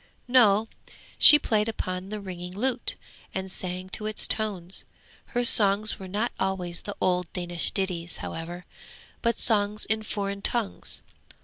[0.27, 0.67] No,
[1.19, 2.95] she played upon the ringing lute,
[3.35, 4.83] and sang to its tones.
[5.25, 8.65] Her songs were not always the old Danish ditties, however,
[9.21, 11.01] but songs in foreign tongues.